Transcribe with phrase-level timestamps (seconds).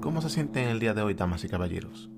[0.00, 2.08] ¿Cómo se sienten el día de hoy, damas y caballeros?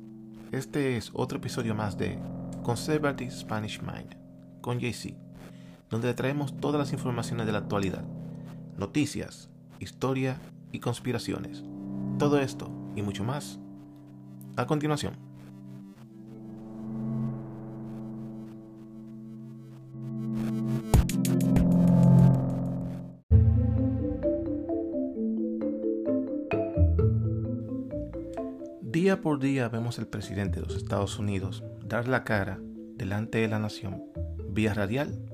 [0.53, 2.19] Este es otro episodio más de
[2.63, 4.17] Conservative Spanish Mind
[4.61, 5.17] con JC,
[5.89, 8.05] donde traemos todas las informaciones de la actualidad,
[8.77, 10.41] noticias, historia
[10.73, 11.65] y conspiraciones.
[12.19, 13.59] Todo esto y mucho más
[14.57, 15.30] a continuación.
[29.01, 32.61] Día por día vemos al presidente de los Estados Unidos dar la cara
[32.97, 34.03] delante de la nación
[34.51, 35.25] vía radial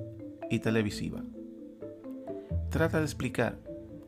[0.50, 1.24] y televisiva.
[2.70, 3.58] Trata de explicar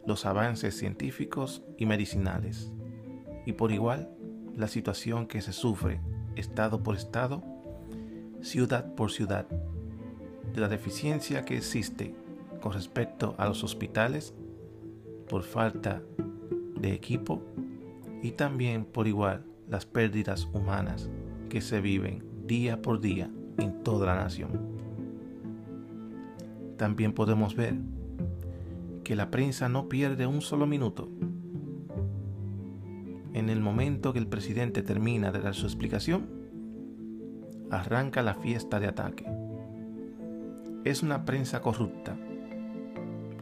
[0.06, 2.72] los avances científicos y medicinales
[3.46, 4.08] y por igual
[4.54, 6.00] la situación que se sufre
[6.36, 7.42] estado por estado,
[8.40, 9.48] ciudad por ciudad,
[10.54, 12.14] de la deficiencia que existe
[12.60, 14.34] con respecto a los hospitales
[15.28, 16.00] por falta
[16.80, 17.42] de equipo
[18.22, 21.10] y también por igual las pérdidas humanas
[21.48, 24.78] que se viven día por día en toda la nación.
[26.76, 27.74] También podemos ver
[29.04, 31.08] que la prensa no pierde un solo minuto.
[33.34, 36.28] En el momento que el presidente termina de dar su explicación,
[37.70, 39.26] arranca la fiesta de ataque.
[40.84, 42.16] Es una prensa corrupta,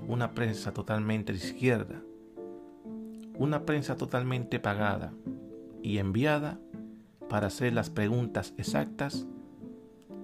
[0.09, 2.03] una prensa totalmente izquierda,
[3.39, 5.13] una prensa totalmente pagada
[5.87, 6.59] y enviada
[7.29, 9.25] para hacer las preguntas exactas,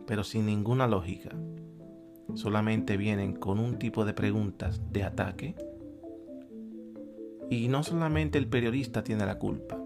[0.08, 1.30] pero sin ninguna lógica.
[2.34, 5.54] Solamente vienen con un tipo de preguntas de ataque.
[7.48, 9.80] Y no solamente el periodista tiene la culpa,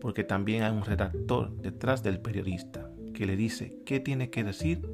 [0.00, 4.88] porque también hay un redactor detrás del periodista que le dice qué tiene que decir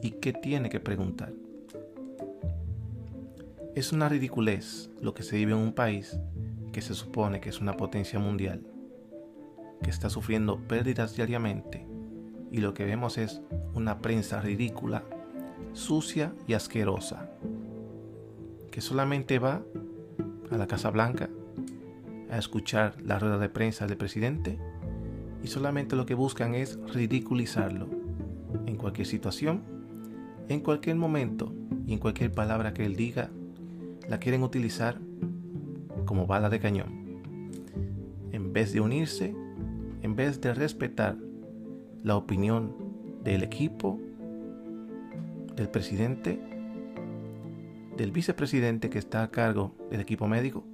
[0.00, 1.32] y qué tiene que preguntar.
[3.74, 6.20] Es una ridiculez lo que se vive en un país
[6.72, 8.62] que se supone que es una potencia mundial,
[9.82, 11.86] que está sufriendo pérdidas diariamente
[12.50, 13.42] y lo que vemos es
[13.74, 15.02] una prensa ridícula,
[15.72, 17.30] sucia y asquerosa,
[18.70, 19.62] que solamente va
[20.50, 21.28] a la Casa Blanca
[22.30, 24.58] a escuchar la rueda de prensa del presidente
[25.42, 27.88] y solamente lo que buscan es ridiculizarlo
[28.66, 29.62] en cualquier situación,
[30.48, 31.52] en cualquier momento
[31.86, 33.30] y en cualquier palabra que él diga
[34.08, 34.98] la quieren utilizar
[36.04, 37.20] como bala de cañón.
[38.32, 39.34] En vez de unirse,
[40.06, 41.16] en vez de respetar
[42.04, 42.72] la opinión
[43.24, 44.00] del equipo,
[45.56, 46.40] del presidente,
[47.96, 50.64] del vicepresidente que está a cargo del equipo médico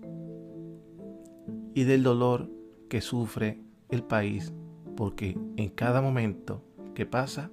[1.75, 2.51] y del dolor
[2.91, 4.53] que sufre el país
[4.97, 6.63] porque en cada momento
[6.95, 7.51] que pasa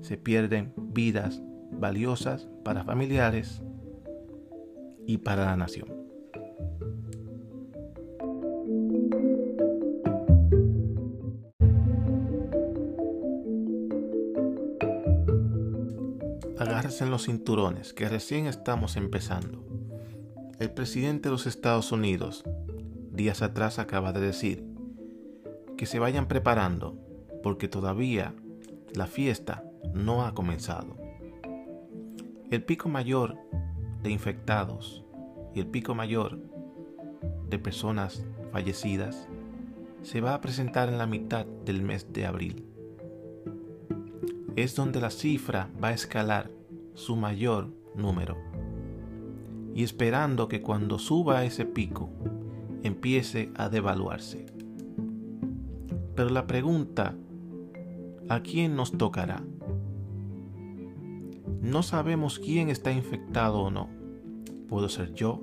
[0.00, 3.62] se pierden vidas valiosas para familiares,
[5.08, 5.97] y para la nación.
[17.00, 19.64] En los cinturones, que recién estamos empezando.
[20.58, 22.42] El presidente de los Estados Unidos
[23.12, 24.64] días atrás acaba de decir
[25.76, 26.98] que se vayan preparando
[27.40, 28.34] porque todavía
[28.94, 29.62] la fiesta
[29.94, 30.96] no ha comenzado.
[32.50, 33.36] El pico mayor
[34.02, 35.04] de infectados
[35.54, 36.40] y el pico mayor
[37.48, 39.28] de personas fallecidas
[40.02, 42.66] se va a presentar en la mitad del mes de abril.
[44.56, 46.57] Es donde la cifra va a escalar
[46.98, 48.36] su mayor número.
[49.74, 52.10] Y esperando que cuando suba ese pico
[52.82, 54.46] empiece a devaluarse.
[56.16, 57.14] Pero la pregunta,
[58.28, 59.44] ¿a quién nos tocará?
[61.62, 63.88] No sabemos quién está infectado o no.
[64.68, 65.40] Puedo ser yo,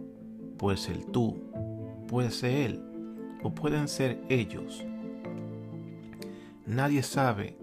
[0.57, 1.37] puede ser tú,
[2.07, 2.81] puede ser él
[3.43, 4.85] o pueden ser ellos.
[6.65, 7.57] Nadie sabe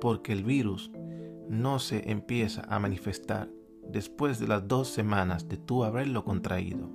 [0.00, 0.90] porque el virus
[1.48, 3.48] no se empieza a manifestar
[3.88, 6.90] después de las dos semanas de tú haberlo contraído.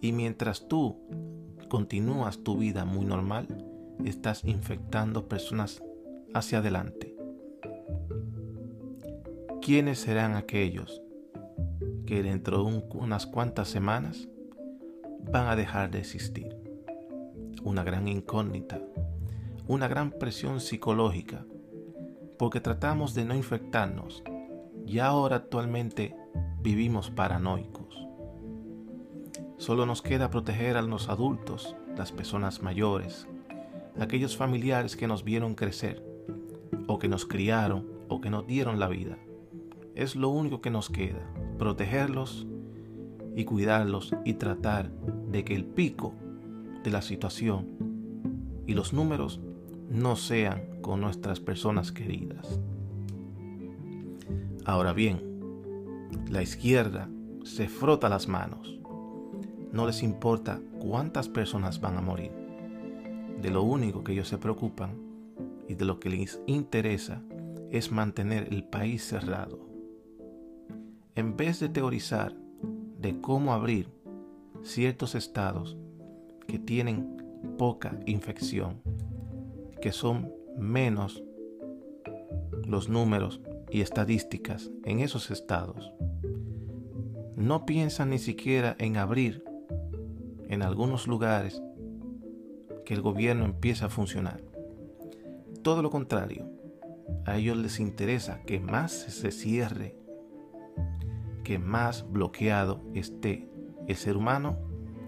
[0.00, 0.98] Y mientras tú
[1.68, 3.64] continúas tu vida muy normal,
[4.04, 5.82] estás infectando personas
[6.34, 7.18] hacia adelante.
[9.68, 11.02] ¿quiénes serán aquellos
[12.06, 14.26] que dentro de unas cuantas semanas
[15.30, 16.56] van a dejar de existir?
[17.62, 18.80] Una gran incógnita,
[19.66, 21.44] una gran presión psicológica,
[22.38, 24.22] porque tratamos de no infectarnos
[24.86, 26.14] y ahora actualmente
[26.60, 28.06] vivimos paranoicos.
[29.56, 33.26] Solo nos queda proteger a los adultos, las personas mayores,
[33.98, 36.04] aquellos familiares que nos vieron crecer,
[36.86, 39.18] o que nos criaron, o que nos dieron la vida
[39.98, 41.18] es lo único que nos queda,
[41.58, 42.46] protegerlos
[43.34, 44.92] y cuidarlos y tratar
[45.28, 46.14] de que el pico
[46.84, 47.66] de la situación
[48.64, 49.40] y los números
[49.90, 52.60] no sean con nuestras personas queridas.
[54.64, 55.22] Ahora bien,
[56.30, 57.08] la izquierda
[57.42, 58.78] se frota las manos.
[59.72, 62.32] No les importa cuántas personas van a morir.
[63.40, 64.90] De lo único que ellos se preocupan
[65.68, 67.22] y de lo que les interesa
[67.70, 69.58] es mantener el país cerrado.
[71.14, 72.34] En vez de teorizar
[72.98, 73.88] de cómo abrir
[74.62, 75.76] ciertos estados
[76.46, 77.16] que tienen
[77.56, 78.80] poca infección,
[79.80, 81.22] que son menos
[82.64, 83.40] los números
[83.70, 85.92] y estadísticas en esos estados.
[87.36, 89.44] No piensan ni siquiera en abrir
[90.48, 91.62] en algunos lugares
[92.84, 94.42] que el gobierno empiece a funcionar.
[95.62, 96.50] Todo lo contrario,
[97.26, 99.96] a ellos les interesa que más se cierre,
[101.44, 103.48] que más bloqueado esté
[103.86, 104.58] el ser humano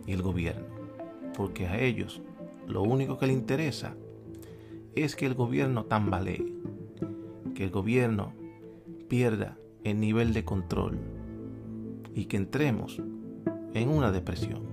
[0.06, 0.66] y el gobierno.
[1.36, 2.22] Porque a ellos
[2.66, 3.96] lo único que les interesa
[4.94, 6.52] es que el gobierno tambalee,
[7.54, 8.32] que el gobierno
[9.08, 10.98] pierda el nivel de control
[12.14, 13.00] y que entremos
[13.74, 14.68] en una depresión.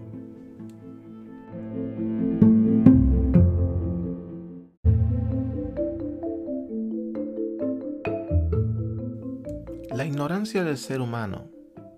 [9.91, 11.49] La ignorancia del ser humano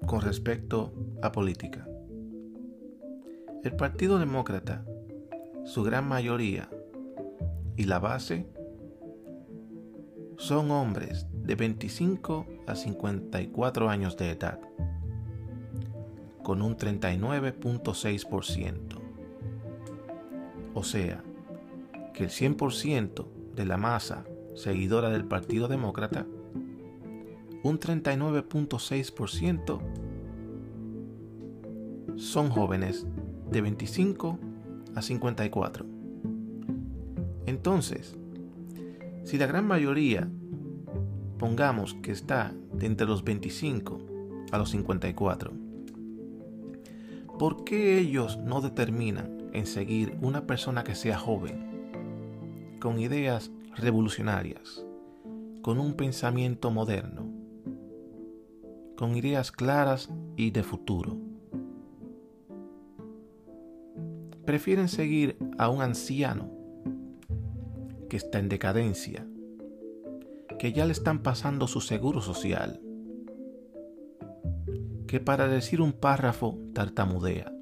[0.06, 1.88] con respecto a política.
[3.64, 4.86] El Partido Demócrata,
[5.66, 6.70] su gran mayoría
[7.80, 8.46] y la base
[10.36, 14.60] son hombres de 25 a 54 años de edad,
[16.44, 18.76] con un 39.6%.
[20.74, 21.24] O sea,
[22.14, 24.26] que el 100% de la masa
[24.56, 26.26] seguidora del Partido Demócrata,
[27.64, 29.80] un 39.6%
[32.18, 33.08] son jóvenes
[33.50, 34.38] de 25
[34.96, 35.99] a 54.
[37.50, 38.16] Entonces,
[39.24, 40.30] si la gran mayoría
[41.40, 43.98] pongamos que está entre los 25
[44.52, 45.52] a los 54,
[47.40, 54.86] ¿por qué ellos no determinan en seguir una persona que sea joven, con ideas revolucionarias,
[55.64, 57.26] con un pensamiento moderno,
[58.96, 61.18] con ideas claras y de futuro?
[64.46, 66.59] Prefieren seguir a un anciano
[68.10, 69.26] que está en decadencia,
[70.58, 72.82] que ya le están pasando su seguro social,
[75.08, 77.54] que para decir un párrafo tartamudea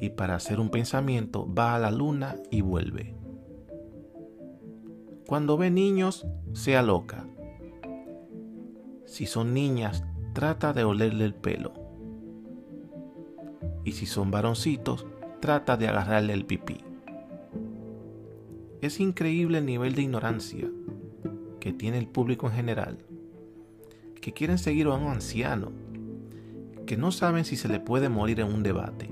[0.00, 3.14] y para hacer un pensamiento va a la luna y vuelve.
[5.26, 7.28] Cuando ve niños, se aloca.
[9.04, 11.72] Si son niñas, trata de olerle el pelo.
[13.84, 15.06] Y si son varoncitos,
[15.40, 16.89] trata de agarrarle el pipí.
[18.80, 20.66] Es increíble el nivel de ignorancia
[21.60, 22.98] que tiene el público en general,
[24.22, 25.70] que quieren seguir a un anciano,
[26.86, 29.10] que no saben si se le puede morir en un debate.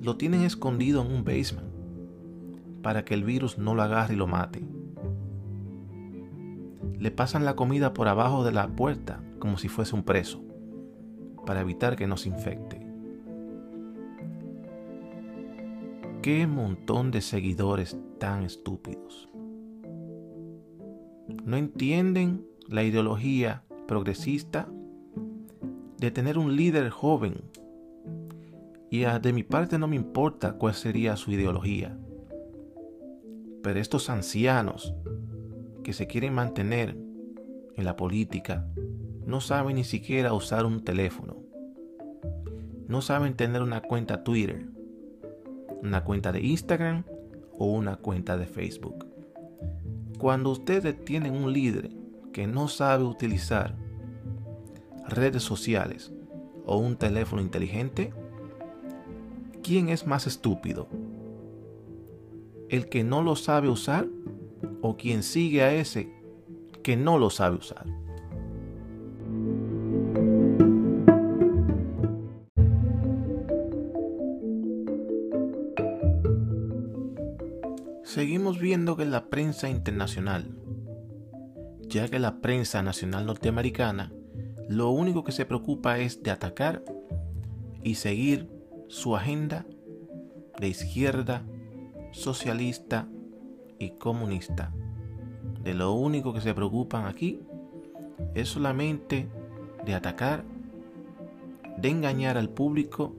[0.00, 1.68] Lo tienen escondido en un basement
[2.82, 4.66] para que el virus no lo agarre y lo mate.
[6.98, 10.42] Le pasan la comida por abajo de la puerta como si fuese un preso,
[11.44, 12.85] para evitar que nos infecte.
[16.26, 19.28] Qué montón de seguidores tan estúpidos
[21.44, 24.68] no entienden la ideología progresista
[25.98, 27.44] de tener un líder joven.
[28.90, 31.96] Y de mi parte no me importa cuál sería su ideología.
[33.62, 34.96] Pero estos ancianos
[35.84, 36.98] que se quieren mantener
[37.76, 38.66] en la política
[39.24, 41.36] no saben ni siquiera usar un teléfono.
[42.88, 44.74] No saben tener una cuenta Twitter,
[45.82, 47.04] una cuenta de Instagram
[47.58, 49.06] o una cuenta de Facebook.
[50.18, 51.90] Cuando ustedes tienen un líder
[52.32, 53.76] que no sabe utilizar
[55.08, 56.12] redes sociales
[56.64, 58.12] o un teléfono inteligente,
[59.62, 60.88] ¿quién es más estúpido?
[62.68, 64.06] ¿El que no lo sabe usar
[64.82, 66.12] o quien sigue a ese
[66.82, 67.86] que no lo sabe usar?
[78.66, 80.50] Viendo que la prensa internacional,
[81.82, 84.12] ya que la prensa nacional norteamericana,
[84.68, 86.82] lo único que se preocupa es de atacar
[87.84, 88.50] y seguir
[88.88, 89.66] su agenda
[90.58, 91.44] de izquierda,
[92.10, 93.06] socialista
[93.78, 94.72] y comunista.
[95.62, 97.42] De lo único que se preocupan aquí
[98.34, 99.28] es solamente
[99.84, 100.42] de atacar,
[101.78, 103.14] de engañar al público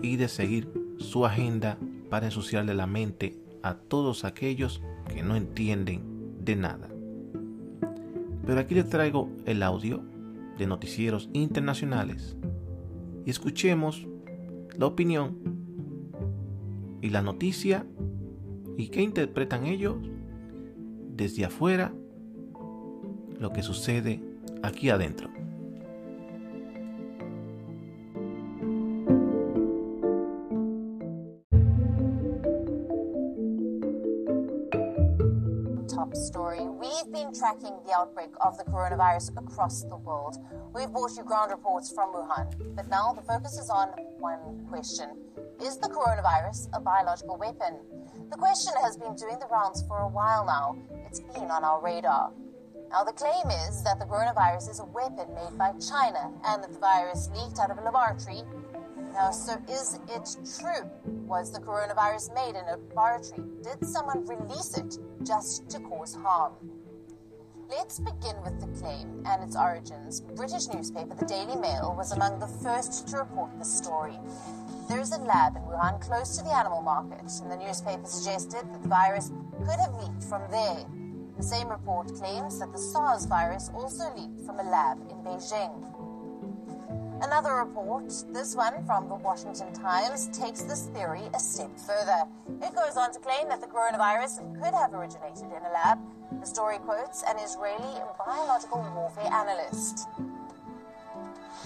[0.00, 1.76] y de seguir su agenda
[2.08, 6.02] para ensuciarle la mente a todos aquellos que no entienden
[6.40, 6.88] de nada.
[8.46, 10.02] Pero aquí les traigo el audio
[10.58, 12.36] de noticieros internacionales
[13.24, 14.06] y escuchemos
[14.76, 15.38] la opinión
[17.00, 17.86] y la noticia
[18.76, 19.96] y qué interpretan ellos
[21.14, 21.92] desde afuera
[23.38, 24.22] lo que sucede
[24.62, 25.41] aquí adentro.
[36.14, 36.60] Story.
[36.60, 40.36] We've been tracking the outbreak of the coronavirus across the world.
[40.74, 42.76] We've brought you ground reports from Wuhan.
[42.76, 43.88] But now the focus is on
[44.18, 45.10] one question
[45.62, 47.78] Is the coronavirus a biological weapon?
[48.30, 50.76] The question has been doing the rounds for a while now.
[51.06, 52.32] It's been on our radar.
[52.90, 56.72] Now, the claim is that the coronavirus is a weapon made by China and that
[56.72, 58.42] the virus leaked out of a laboratory
[59.12, 60.90] now, so is it true?
[61.26, 63.48] Was the coronavirus made in a laboratory?
[63.62, 66.54] Did someone release it just to cause harm?
[67.68, 70.20] Let's begin with the claim and its origins.
[70.20, 74.18] British newspaper The Daily Mail was among the first to report the story.
[74.88, 78.66] There is a lab in Wuhan close to the animal market, and the newspaper suggested
[78.72, 80.84] that the virus could have leaked from there.
[81.38, 85.91] The same report claims that the SARS virus also leaked from a lab in Beijing.
[87.22, 92.24] Another report, this one from the Washington Times, takes this theory a step further.
[92.60, 95.98] It goes on to claim that the coronavirus could have originated in a lab.
[96.40, 100.08] The story quotes an Israeli biological warfare analyst.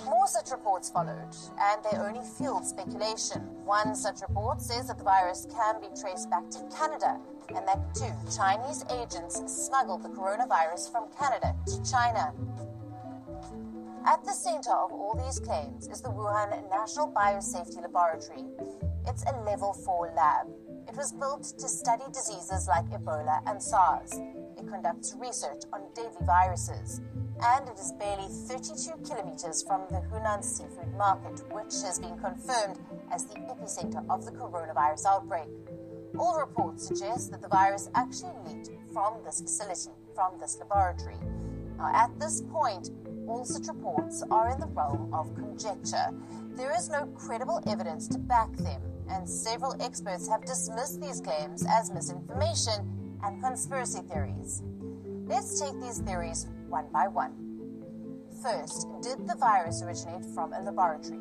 [0.04, 3.40] More such reports followed, and they only fueled speculation.
[3.64, 7.94] One such report says that the virus can be traced back to Canada, and that
[7.94, 12.34] two Chinese agents smuggled the coronavirus from Canada to China.
[14.06, 18.44] At the center of all these claims is the Wuhan National Biosafety Laboratory.
[19.04, 20.46] It's a level 4 lab.
[20.88, 24.12] It was built to study diseases like Ebola and SARS.
[24.56, 27.00] It conducts research on deadly viruses.
[27.42, 32.78] And it is barely 32 kilometers from the Hunan seafood market, which has been confirmed
[33.10, 35.48] as the epicenter of the coronavirus outbreak.
[36.16, 41.18] All reports suggest that the virus actually leaked from this facility, from this laboratory.
[41.76, 42.90] Now, at this point,
[43.28, 46.14] all such reports are in the realm of conjecture.
[46.54, 48.80] There is no credible evidence to back them,
[49.10, 54.62] and several experts have dismissed these claims as misinformation and conspiracy theories.
[55.26, 57.32] Let's take these theories one by one.
[58.42, 61.18] First, did the virus originate from a laboratory?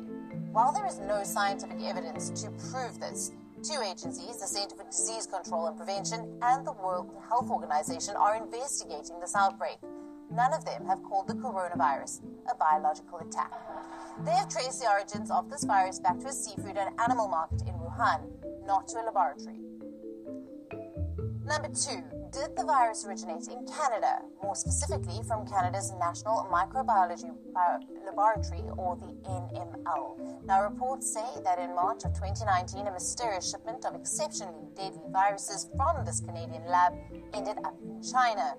[0.52, 3.32] While there is no scientific evidence to prove this,
[3.62, 8.36] two agencies, the Center for Disease Control and Prevention and the World Health Organization, are
[8.36, 9.78] investigating this outbreak.
[10.36, 12.20] None of them have called the coronavirus
[12.52, 13.52] a biological attack.
[14.22, 17.62] They have traced the origins of this virus back to a seafood and animal market
[17.62, 18.20] in Wuhan,
[18.66, 19.60] not to a laboratory.
[21.46, 22.02] Number two,
[22.32, 28.96] did the virus originate in Canada, more specifically from Canada's National Microbiology uh, Laboratory, or
[28.96, 30.44] the NML?
[30.44, 35.70] Now, reports say that in March of 2019, a mysterious shipment of exceptionally deadly viruses
[35.76, 36.92] from this Canadian lab
[37.32, 38.56] ended up in China.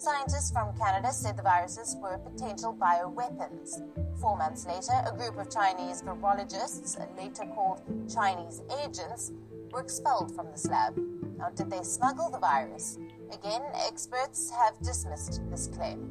[0.00, 3.82] Scientists from Canada said the viruses were potential bioweapons.
[4.18, 9.30] Four months later, a group of Chinese virologists, later called Chinese agents,
[9.70, 10.96] were expelled from this lab.
[11.36, 12.96] Now, did they smuggle the virus?
[13.30, 16.10] Again, experts have dismissed this claim.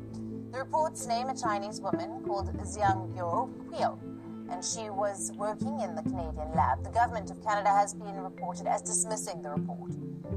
[0.52, 3.98] The reports name a Chinese woman called Xiang Huio,
[4.52, 6.84] and she was working in the Canadian lab.
[6.84, 9.94] The government of Canada has been reported as dismissing the report.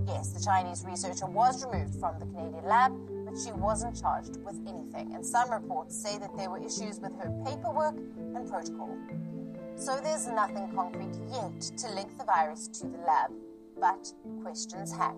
[0.07, 2.93] Yes, the Chinese researcher was removed from the Canadian lab,
[3.33, 7.13] but she wasn't charged with anything, and some reports say that there were issues with
[7.19, 8.97] her paperwork and protocol.
[9.77, 13.31] So there's nothing concrete yet to link the virus to the lab,
[13.81, 14.13] but
[14.43, 15.17] questions hang.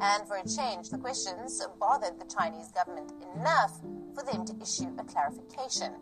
[0.00, 3.80] And for a change, the questions bothered the Chinese government enough
[4.14, 5.94] for them to issue a clarification.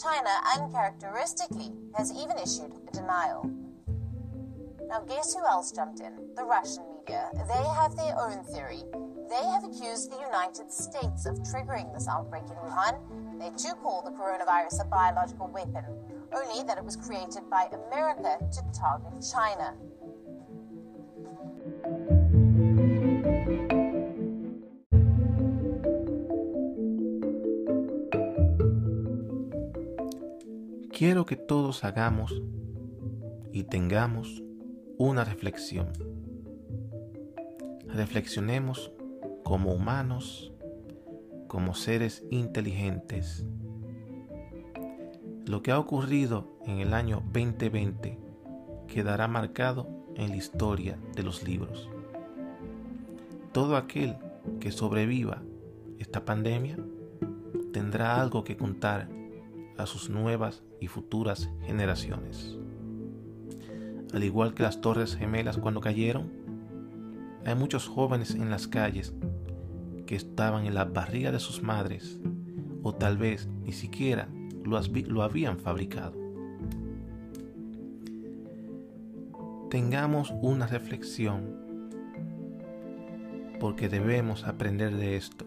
[0.00, 3.48] China, uncharacteristically, has even issued a denial.
[4.88, 6.34] Now, guess who else jumped in?
[6.34, 6.99] The Russian media.
[7.10, 8.84] They have their own theory
[9.30, 12.98] they have accused the United States of triggering this outbreak in Wuhan.
[13.38, 15.84] They too call the coronavirus a biological weapon,
[16.34, 19.76] only that it was created by America to target China.
[30.92, 32.32] Quiero que todos hagamos
[33.52, 34.42] y tengamos
[34.98, 35.92] una reflexión.
[37.94, 38.92] Reflexionemos
[39.42, 40.52] como humanos
[41.48, 43.44] como seres inteligentes.
[45.44, 48.16] Lo que ha ocurrido en el año 2020
[48.86, 51.90] quedará marcado en la historia de los libros.
[53.50, 54.16] Todo aquel
[54.60, 55.42] que sobreviva
[55.98, 56.76] esta pandemia
[57.72, 59.08] tendrá algo que contar
[59.76, 62.56] a sus nuevas y futuras generaciones.
[64.14, 66.30] Al igual que las torres gemelas cuando cayeron,
[67.44, 69.14] hay muchos jóvenes en las calles
[70.06, 72.20] que estaban en la barriga de sus madres
[72.82, 74.28] o tal vez ni siquiera
[74.64, 76.18] lo, lo habían fabricado.
[79.70, 81.60] Tengamos una reflexión
[83.60, 85.44] porque debemos aprender de esto,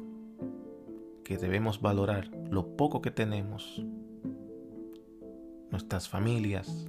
[1.24, 3.84] que debemos valorar lo poco que tenemos,
[5.72, 6.88] nuestras familias,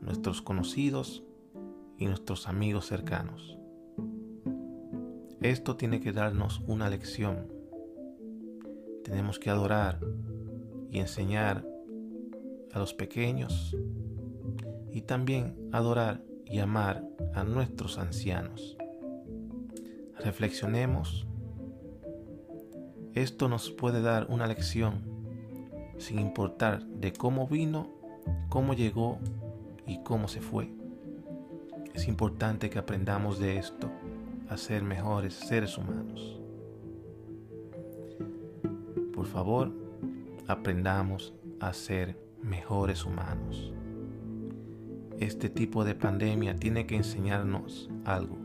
[0.00, 1.24] nuestros conocidos
[1.96, 3.59] y nuestros amigos cercanos.
[5.40, 7.50] Esto tiene que darnos una lección.
[9.02, 9.98] Tenemos que adorar
[10.90, 11.66] y enseñar
[12.74, 13.74] a los pequeños
[14.92, 18.76] y también adorar y amar a nuestros ancianos.
[20.18, 21.26] Reflexionemos.
[23.14, 25.00] Esto nos puede dar una lección
[25.96, 27.88] sin importar de cómo vino,
[28.50, 29.18] cómo llegó
[29.86, 30.70] y cómo se fue.
[31.94, 33.90] Es importante que aprendamos de esto
[34.50, 36.40] a ser mejores seres humanos.
[39.14, 39.72] Por favor,
[40.48, 43.72] aprendamos a ser mejores humanos.
[45.20, 48.38] Este tipo de pandemia tiene que enseñarnos algo.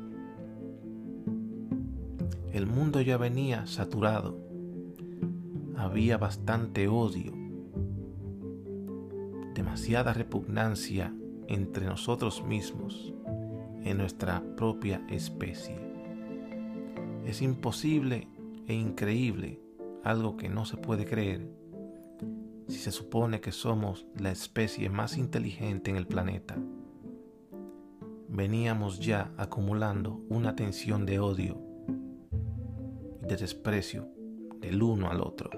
[2.53, 4.37] El mundo ya venía saturado.
[5.75, 7.33] Había bastante odio,
[9.55, 11.11] demasiada repugnancia
[11.47, 13.11] entre nosotros mismos,
[13.83, 15.94] en nuestra propia especie.
[17.25, 18.27] Es imposible
[18.67, 19.59] e increíble,
[20.03, 21.49] algo que no se puede creer,
[22.67, 26.57] si se supone que somos la especie más inteligente en el planeta.
[28.27, 31.61] Veníamos ya acumulando una tensión de odio
[33.23, 34.07] y de desprecio
[34.59, 35.49] del uno al otro.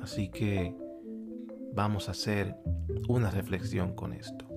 [0.00, 0.76] Así que
[1.74, 2.56] vamos a hacer
[3.08, 4.53] una reflexión con esto.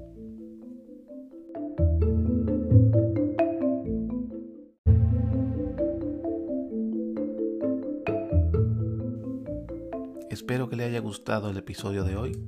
[11.27, 12.39] El episodio de hoy.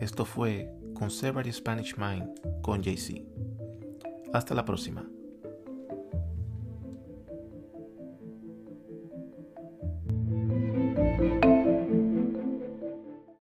[0.00, 3.26] Esto fue Conservative Spanish Mind con JC.
[4.32, 5.06] Hasta la próxima.